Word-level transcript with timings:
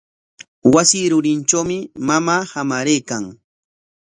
Wasi 0.73 1.01
rurintrawmi 1.11 1.77
mamaa 2.09 2.41
hamaraykan. 2.53 3.29